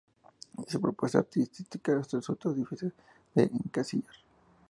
Su 0.67 0.81
propuesta 0.81 1.19
artística 1.19 1.93
resulta 1.95 2.51
difícil 2.51 2.91
de 3.35 3.43
encasillar. 3.43 4.11